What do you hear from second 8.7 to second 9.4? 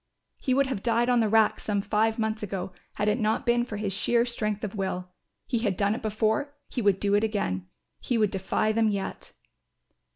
them yet.